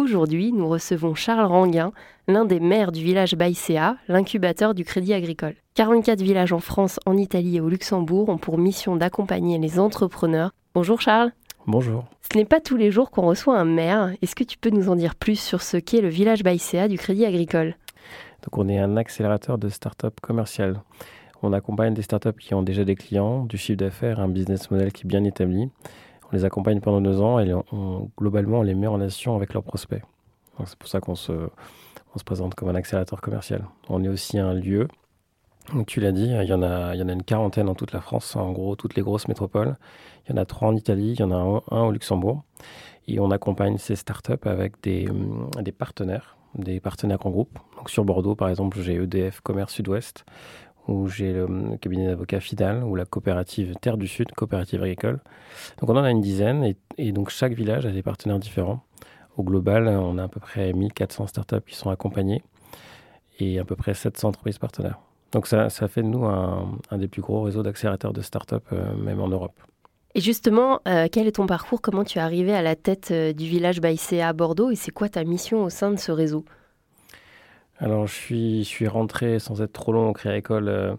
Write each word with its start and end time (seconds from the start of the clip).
Aujourd'hui, 0.00 0.50
nous 0.50 0.66
recevons 0.66 1.14
Charles 1.14 1.44
Ranguin, 1.44 1.92
l'un 2.26 2.46
des 2.46 2.58
maires 2.58 2.90
du 2.90 3.04
village 3.04 3.34
Baïséa, 3.34 3.98
l'incubateur 4.08 4.72
du 4.72 4.82
Crédit 4.82 5.12
Agricole. 5.12 5.56
44 5.74 6.22
villages 6.22 6.54
en 6.54 6.58
France, 6.58 6.98
en 7.04 7.18
Italie 7.18 7.58
et 7.58 7.60
au 7.60 7.68
Luxembourg 7.68 8.30
ont 8.30 8.38
pour 8.38 8.56
mission 8.56 8.96
d'accompagner 8.96 9.58
les 9.58 9.78
entrepreneurs. 9.78 10.52
Bonjour 10.74 11.02
Charles. 11.02 11.32
Bonjour. 11.66 12.06
Ce 12.32 12.38
n'est 12.38 12.46
pas 12.46 12.60
tous 12.60 12.78
les 12.78 12.90
jours 12.90 13.10
qu'on 13.10 13.26
reçoit 13.26 13.58
un 13.58 13.66
maire. 13.66 14.14
Est-ce 14.22 14.34
que 14.34 14.42
tu 14.42 14.56
peux 14.56 14.70
nous 14.70 14.88
en 14.88 14.96
dire 14.96 15.16
plus 15.16 15.38
sur 15.38 15.60
ce 15.60 15.76
qu'est 15.76 16.00
le 16.00 16.08
village 16.08 16.42
Baïséa 16.42 16.88
du 16.88 16.96
Crédit 16.96 17.26
Agricole? 17.26 17.76
Donc 18.42 18.56
on 18.56 18.70
est 18.70 18.78
un 18.78 18.96
accélérateur 18.96 19.58
de 19.58 19.68
start-up 19.68 20.18
commerciales. 20.22 20.80
On 21.42 21.52
accompagne 21.52 21.92
des 21.92 22.02
startups 22.02 22.38
qui 22.40 22.54
ont 22.54 22.62
déjà 22.62 22.84
des 22.84 22.96
clients, 22.96 23.44
du 23.44 23.58
chiffre 23.58 23.76
d'affaires, 23.76 24.18
un 24.18 24.28
business 24.28 24.70
model 24.70 24.92
qui 24.92 25.02
est 25.04 25.08
bien 25.08 25.24
établi. 25.24 25.68
On 26.30 26.36
les 26.36 26.44
accompagne 26.44 26.80
pendant 26.80 27.00
deux 27.00 27.20
ans 27.20 27.38
et 27.38 27.52
globalement, 28.18 28.60
on 28.60 28.62
les 28.62 28.74
met 28.74 28.86
en 28.86 28.94
relation 28.94 29.34
avec 29.36 29.52
leurs 29.52 29.64
prospects. 29.64 30.02
C'est 30.64 30.78
pour 30.78 30.88
ça 30.88 31.00
qu'on 31.00 31.14
se, 31.14 31.32
on 32.14 32.18
se 32.18 32.24
présente 32.24 32.54
comme 32.54 32.68
un 32.68 32.74
accélérateur 32.74 33.20
commercial. 33.20 33.64
On 33.88 34.02
est 34.04 34.08
aussi 34.08 34.38
un 34.38 34.54
lieu. 34.54 34.88
Tu 35.86 36.00
l'as 36.00 36.12
dit, 36.12 36.24
il 36.24 36.48
y, 36.48 36.52
en 36.52 36.62
a, 36.62 36.94
une 36.94 37.22
quarantaine 37.22 37.68
en 37.68 37.74
toute 37.74 37.92
la 37.92 38.00
France, 38.00 38.34
en 38.34 38.50
gros, 38.50 38.74
toutes 38.74 38.96
les 38.96 39.02
grosses 39.02 39.28
métropoles. 39.28 39.76
Il 40.26 40.32
y 40.32 40.38
en 40.38 40.42
a 40.42 40.44
trois 40.44 40.68
en 40.68 40.76
Italie, 40.76 41.12
il 41.12 41.20
y 41.20 41.22
en 41.22 41.30
a 41.30 41.62
un, 41.70 41.82
au 41.82 41.92
Luxembourg. 41.92 42.42
Et 43.06 43.20
on 43.20 43.30
accompagne 43.30 43.78
ces 43.78 43.96
startups 43.96 44.32
avec 44.44 44.82
des, 44.82 45.08
des 45.60 45.72
partenaires, 45.72 46.36
des 46.54 46.80
partenaires 46.80 47.24
en 47.24 47.30
groupe. 47.30 47.58
Donc, 47.76 47.90
sur 47.90 48.04
Bordeaux, 48.04 48.34
par 48.34 48.48
exemple, 48.48 48.80
j'ai 48.80 48.94
EDF 48.94 49.40
Commerce 49.40 49.74
Sud-Ouest, 49.74 50.24
où 50.88 51.08
j'ai 51.08 51.32
le 51.32 51.76
cabinet 51.78 52.06
d'avocats 52.06 52.40
Fidal 52.40 52.82
ou 52.84 52.94
la 52.94 53.04
coopérative 53.04 53.74
Terre 53.80 53.96
du 53.96 54.08
Sud, 54.08 54.32
coopérative 54.32 54.82
agricole. 54.82 55.20
Donc 55.78 55.90
on 55.90 55.96
en 55.96 56.04
a 56.04 56.10
une 56.10 56.20
dizaine 56.20 56.74
et, 56.98 57.12
donc 57.12 57.30
chaque 57.30 57.52
village 57.52 57.86
a 57.86 57.90
des 57.90 58.02
partenaires 58.02 58.38
différents. 58.38 58.82
Au 59.36 59.42
global, 59.42 59.88
on 59.88 60.18
a 60.18 60.24
à 60.24 60.28
peu 60.28 60.40
près 60.40 60.72
1400 60.72 61.28
startups 61.28 61.62
qui 61.66 61.76
sont 61.76 61.90
accompagnées 61.90 62.42
et 63.38 63.58
à 63.58 63.64
peu 63.64 63.76
près 63.76 63.94
700 63.94 64.28
entreprises 64.28 64.58
partenaires. 64.58 64.98
Donc 65.32 65.46
ça, 65.46 65.70
ça 65.70 65.86
fait 65.88 66.02
de 66.02 66.08
nous 66.08 66.24
un, 66.24 66.80
des 66.92 67.08
plus 67.08 67.22
gros 67.22 67.42
réseaux 67.42 67.62
d'accélérateurs 67.62 68.12
de 68.12 68.20
startups, 68.20 68.56
euh, 68.72 68.94
même 68.96 69.20
en 69.20 69.28
Europe. 69.28 69.58
Et 70.14 70.20
justement, 70.20 70.80
euh, 70.88 71.06
quel 71.10 71.28
est 71.28 71.36
ton 71.36 71.46
parcours? 71.46 71.80
Comment 71.80 72.02
tu 72.02 72.18
es 72.18 72.20
arrivé 72.20 72.52
à 72.52 72.62
la 72.62 72.74
tête 72.74 73.10
euh, 73.12 73.32
du 73.32 73.46
village 73.46 73.80
Baïséa 73.80 74.28
à 74.28 74.32
Bordeaux 74.32 74.70
et 74.70 74.74
c'est 74.74 74.90
quoi 74.90 75.08
ta 75.08 75.22
mission 75.22 75.62
au 75.62 75.70
sein 75.70 75.92
de 75.92 75.98
ce 75.98 76.10
réseau? 76.10 76.44
Alors, 77.82 78.06
je 78.06 78.62
suis, 78.62 78.88
rentré 78.88 79.38
sans 79.38 79.62
être 79.62 79.72
trop 79.72 79.92
long 79.92 80.10
au 80.10 80.12
Créa-École 80.12 80.68
euh, 80.68 80.94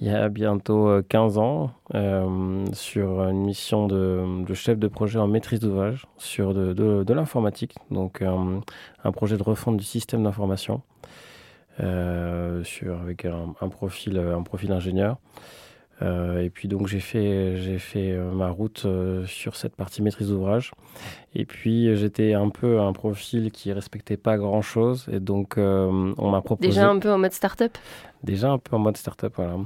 il 0.00 0.06
y 0.06 0.10
a 0.10 0.30
bientôt 0.30 0.88
15 1.10 1.36
euh, 1.36 1.40
ans 1.42 1.72
euh, 1.94 2.64
sur 2.72 3.22
une 3.28 3.44
mission 3.44 3.86
de, 3.86 4.54
chef 4.54 4.78
de 4.78 4.88
projet 4.88 5.18
en 5.18 5.26
maîtrise 5.26 5.60
d'ouvrage 5.60 6.06
sur 6.16 6.54
de, 6.54 7.12
l'informatique, 7.12 7.74
donc 7.90 8.22
un 8.22 9.12
projet 9.12 9.36
de 9.36 9.42
refonte 9.42 9.76
du 9.76 9.84
système 9.84 10.22
d'information 10.22 10.80
avec 11.78 13.26
profil, 13.70 14.18
un 14.18 14.42
profil 14.42 14.72
ingénieur. 14.72 15.18
Euh, 16.02 16.42
et 16.42 16.50
puis 16.50 16.68
donc 16.68 16.86
j'ai 16.86 17.00
fait, 17.00 17.56
j'ai 17.56 17.78
fait 17.78 18.12
euh, 18.12 18.30
ma 18.30 18.48
route 18.48 18.82
euh, 18.86 19.26
sur 19.26 19.56
cette 19.56 19.76
partie 19.76 20.02
maîtrise 20.02 20.28
d'ouvrage. 20.28 20.72
Et 21.34 21.44
puis 21.44 21.94
j'étais 21.96 22.32
un 22.32 22.48
peu 22.48 22.80
un 22.80 22.92
profil 22.92 23.50
qui 23.50 23.72
respectait 23.72 24.16
pas 24.16 24.38
grand 24.38 24.62
chose. 24.62 25.06
Et 25.12 25.20
donc 25.20 25.54
on 25.58 26.30
m'a 26.30 26.40
proposé. 26.40 26.68
Déjà 26.68 26.88
un 26.88 26.98
peu 26.98 27.10
en 27.10 27.18
mode 27.18 27.32
start-up? 27.32 27.76
Déjà 28.22 28.50
un 28.50 28.58
peu 28.58 28.76
en 28.76 28.78
mode 28.78 28.96
start-up, 28.96 29.34
voilà. 29.36 29.56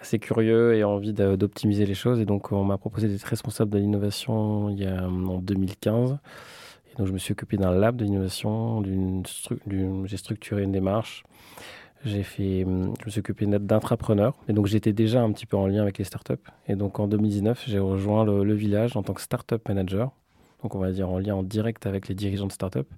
Assez 0.00 0.18
curieux 0.18 0.74
et 0.74 0.82
envie 0.82 1.12
d'optimiser 1.12 1.86
les 1.86 1.94
choses. 1.94 2.20
Et 2.20 2.24
donc 2.24 2.52
on 2.52 2.64
m'a 2.64 2.76
proposé 2.76 3.08
d'être 3.08 3.24
responsable 3.24 3.70
de 3.70 3.78
l'innovation 3.78 4.68
il 4.68 4.80
y 4.80 4.86
a, 4.86 5.04
en 5.04 5.38
2015. 5.38 6.18
Et 6.92 6.98
donc 6.98 7.06
je 7.06 7.12
me 7.12 7.18
suis 7.18 7.32
occupé 7.32 7.56
d'un 7.56 7.72
lab 7.72 7.96
de 7.96 8.04
l'innovation, 8.04 8.82
j'ai 10.04 10.16
structuré 10.16 10.62
une 10.62 10.72
démarche. 10.72 11.24
J'ai 12.04 12.22
fait, 12.22 12.64
hum, 12.64 12.94
je 13.00 13.06
me 13.06 13.10
suis 13.10 13.20
occupé 13.20 13.46
d'intrapreneur. 13.46 14.34
Et 14.48 14.52
donc, 14.52 14.66
j'étais 14.66 14.92
déjà 14.92 15.22
un 15.22 15.32
petit 15.32 15.46
peu 15.46 15.56
en 15.56 15.66
lien 15.66 15.82
avec 15.82 15.98
les 15.98 16.04
startups. 16.04 16.34
Et 16.66 16.74
donc, 16.74 16.98
en 16.98 17.06
2019, 17.06 17.64
j'ai 17.66 17.78
rejoint 17.78 18.24
le, 18.24 18.54
village 18.54 18.96
en 18.96 19.02
tant 19.02 19.14
que 19.14 19.20
startup 19.20 19.68
manager. 19.68 20.10
Donc, 20.62 20.74
on 20.74 20.78
va 20.78 20.90
dire 20.90 21.08
en 21.08 21.18
lien 21.18 21.34
en 21.34 21.42
direct 21.42 21.86
avec 21.86 22.08
les 22.08 22.14
dirigeants 22.14 22.46
de 22.46 22.52
startup. 22.52 22.88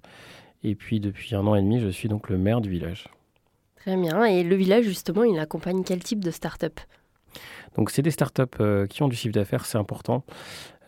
Et 0.63 0.75
puis, 0.75 0.99
depuis 0.99 1.35
un 1.35 1.45
an 1.45 1.55
et 1.55 1.61
demi, 1.61 1.79
je 1.79 1.89
suis 1.89 2.09
donc 2.09 2.29
le 2.29 2.37
maire 2.37 2.61
du 2.61 2.69
village. 2.69 3.07
Très 3.75 3.95
bien. 3.97 4.23
Et 4.25 4.43
le 4.43 4.55
village, 4.55 4.85
justement, 4.85 5.23
il 5.23 5.37
accompagne 5.39 5.83
quel 5.83 6.03
type 6.03 6.23
de 6.23 6.31
startup? 6.31 6.79
Donc 7.75 7.89
c'est 7.89 8.01
des 8.01 8.11
startups 8.11 8.43
euh, 8.61 8.87
qui 8.87 9.03
ont 9.03 9.07
du 9.07 9.15
chiffre 9.15 9.33
d'affaires, 9.33 9.65
c'est 9.65 9.77
important. 9.77 10.23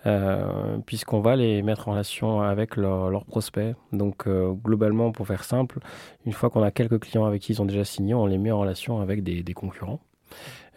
Euh, 0.08 0.78
puisqu'on 0.86 1.20
va 1.20 1.36
les 1.36 1.62
mettre 1.62 1.90
en 1.90 1.92
relation 1.92 2.42
avec 2.42 2.78
leurs 2.78 3.26
prospects. 3.26 3.76
Donc 3.92 4.28
euh, 4.28 4.54
globalement, 4.54 5.12
pour 5.12 5.28
faire 5.28 5.44
simple, 5.44 5.80
une 6.26 6.32
fois 6.32 6.50
qu'on 6.50 6.64
a 6.64 6.72
quelques 6.72 7.00
clients 7.00 7.26
avec 7.26 7.42
qui 7.42 7.52
ils 7.52 7.62
ont 7.62 7.66
déjà 7.66 7.84
signé, 7.84 8.14
on 8.14 8.26
les 8.26 8.38
met 8.38 8.52
en 8.52 8.60
relation 8.60 9.02
avec 9.02 9.24
des, 9.24 9.54
concurrents. 9.54 10.00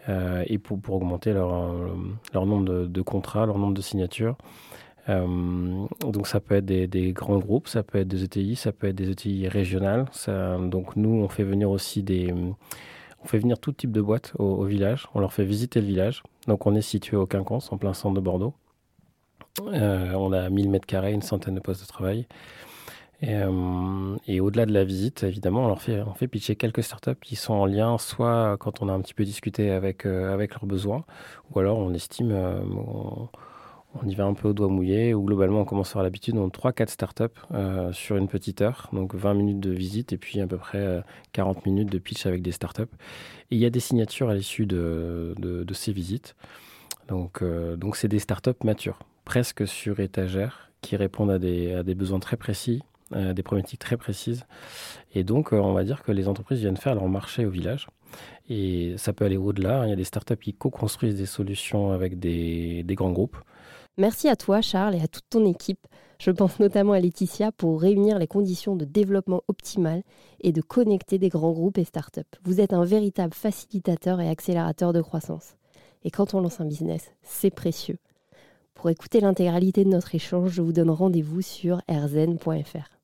Euh, 0.09 0.43
et 0.47 0.57
pour, 0.57 0.79
augmenter 0.89 1.31
leur, 1.31 1.73
nombre 2.33 2.87
de, 2.87 3.01
contrats, 3.01 3.45
leur 3.45 3.57
nombre 3.57 3.73
de 3.73 3.81
signatures. 3.81 4.35
donc 5.07 6.27
ça 6.27 6.39
peut 6.41 6.55
être 6.55 6.65
des, 6.65 7.13
grands 7.13 7.39
groupes, 7.39 7.69
ça 7.69 7.83
peut 7.83 7.99
être 7.99 8.07
des 8.09 8.23
ETI, 8.23 8.55
ça 8.55 8.73
peut 8.73 8.87
être 8.87 8.95
des 8.95 9.11
ETI 9.11 9.47
régionales. 9.47 10.05
Donc 10.27 10.95
nous, 10.97 11.21
on 11.23 11.29
fait 11.29 11.43
venir 11.43 11.69
aussi 11.69 12.03
des... 12.03 12.33
On 13.23 13.27
fait 13.27 13.37
venir 13.37 13.59
tout 13.59 13.71
type 13.71 13.91
de 13.91 14.01
boîtes 14.01 14.33
au, 14.39 14.45
au, 14.45 14.65
village, 14.65 15.07
on 15.13 15.19
leur 15.19 15.31
fait 15.31 15.45
visiter 15.45 15.79
le 15.79 15.85
village. 15.85 16.23
Donc 16.47 16.65
on 16.65 16.73
est 16.73 16.81
situé 16.81 17.15
au 17.15 17.27
Quinconce, 17.27 17.71
en 17.71 17.77
plein 17.77 17.93
centre 17.93 18.15
de 18.15 18.19
Bordeaux. 18.19 18.55
Euh, 19.59 20.13
on 20.13 20.31
a 20.31 20.49
1000 20.49 20.69
mètres 20.69 20.85
carrés, 20.85 21.13
une 21.13 21.21
centaine 21.21 21.55
de 21.55 21.59
postes 21.59 21.81
de 21.81 21.87
travail. 21.87 22.27
Euh, 23.23 24.17
et, 24.27 24.39
au-delà 24.39 24.65
de 24.65 24.73
la 24.73 24.83
visite, 24.83 25.23
évidemment, 25.23 25.65
on 25.65 25.67
leur 25.67 25.81
fait, 25.81 26.01
on 26.01 26.13
fait 26.13 26.27
pitcher 26.27 26.55
quelques 26.55 26.83
startups 26.83 27.19
qui 27.21 27.35
sont 27.35 27.53
en 27.53 27.65
lien, 27.65 27.97
soit 27.97 28.57
quand 28.59 28.81
on 28.81 28.89
a 28.89 28.93
un 28.93 29.01
petit 29.01 29.13
peu 29.13 29.25
discuté 29.25 29.69
avec, 29.69 30.05
euh, 30.05 30.33
avec 30.33 30.53
leurs 30.53 30.65
besoins, 30.65 31.05
ou 31.51 31.59
alors 31.59 31.77
on 31.77 31.93
estime, 31.93 32.31
on, 32.31 34.07
y 34.07 34.15
va 34.15 34.25
un 34.25 34.33
peu 34.33 34.47
au 34.47 34.53
doigt 34.53 34.69
mouillé, 34.69 35.13
ou 35.13 35.23
globalement 35.23 35.61
on 35.61 35.65
commence 35.65 35.89
à 35.89 35.91
avoir 35.91 36.03
l'habitude, 36.05 36.35
on 36.35 36.47
a 36.47 36.49
3-4 36.49 36.89
startups 36.89 37.25
sur 37.91 38.15
une 38.17 38.27
petite 38.27 38.61
heure, 38.61 38.89
donc 38.91 39.13
20 39.13 39.35
minutes 39.35 39.59
de 39.59 39.71
visite 39.71 40.13
et 40.13 40.17
puis 40.17 40.39
à 40.39 40.47
peu 40.47 40.57
près 40.57 41.03
40 41.33 41.65
minutes 41.67 41.91
de 41.91 41.99
pitch 41.99 42.25
avec 42.25 42.41
des 42.41 42.51
startups. 42.51 42.81
Et 43.51 43.55
il 43.55 43.59
y 43.59 43.65
a 43.65 43.69
des 43.69 43.81
signatures 43.81 44.29
à 44.29 44.33
l'issue 44.33 44.65
de, 44.65 45.35
de, 45.37 45.73
ces 45.73 45.91
visites. 45.91 46.35
Donc, 47.07 47.43
donc 47.77 47.97
c'est 47.97 48.07
des 48.07 48.19
startups 48.19 48.63
matures 48.63 48.97
presque 49.31 49.65
sur 49.65 50.01
étagère 50.01 50.73
qui 50.81 50.97
répondent 50.97 51.31
à 51.31 51.39
des, 51.39 51.95
besoins 51.95 52.19
très 52.19 52.35
précis, 52.35 52.81
à 53.13 53.31
des 53.31 53.43
problématiques 53.43 53.79
très 53.79 53.95
précises. 53.95 54.43
Et 55.15 55.23
donc, 55.23 55.53
euh, 55.53 55.55
on 55.55 55.71
va 55.71 55.85
dire 55.85 56.03
que 56.03 56.11
les 56.11 56.27
entreprises 56.27 56.59
viennent 56.59 56.75
faire 56.75 56.95
leur 56.95 57.07
marché 57.07 57.45
au 57.45 57.49
village. 57.49 57.87
Et 58.49 58.93
ça 58.97 59.13
peut 59.13 59.23
aller 59.23 59.37
au-delà. 59.37 59.85
Il 59.85 59.89
y 59.89 59.93
a 59.93 59.95
des 59.95 60.03
startups 60.03 60.35
qui 60.35 60.53
co-construisent 60.53 61.15
des 61.15 61.25
solutions 61.25 61.93
avec 61.93 62.19
des, 62.19 62.83
des 62.83 62.95
grands 62.95 63.13
groupes. 63.13 63.37
Merci 63.97 64.27
à 64.27 64.35
toi, 64.35 64.59
Charles, 64.59 64.95
et 64.95 65.01
à 65.01 65.07
toute 65.07 65.29
ton 65.29 65.45
équipe. 65.45 65.87
Je 66.19 66.31
pense 66.31 66.59
notamment 66.59 66.91
à 66.91 66.99
Laetitia 66.99 67.53
pour 67.53 67.79
réunir 67.79 68.19
les 68.19 68.27
conditions 68.27 68.75
de 68.75 68.83
développement 68.83 69.43
optimal 69.47 70.03
et 70.41 70.51
de 70.51 70.59
connecter 70.59 71.19
des 71.19 71.29
grands 71.29 71.53
groupes 71.53 71.77
et 71.77 71.85
startups. 71.85 72.19
Vous 72.43 72.59
êtes 72.59 72.73
un 72.73 72.83
véritable 72.83 73.33
facilitateur 73.33 74.19
et 74.19 74.27
accélérateur 74.27 74.91
de 74.91 75.01
croissance. 75.01 75.55
Et 76.03 76.11
quand 76.11 76.33
on 76.33 76.41
lance 76.41 76.59
un 76.59 76.65
business, 76.65 77.13
c'est 77.23 77.49
précieux. 77.49 77.97
Pour 78.81 78.89
écouter 78.89 79.19
l'intégralité 79.19 79.83
de 79.83 79.89
notre 79.89 80.15
échange, 80.15 80.53
je 80.53 80.63
vous 80.63 80.73
donne 80.73 80.89
rendez-vous 80.89 81.43
sur 81.43 81.83
rzn.fr. 81.87 83.00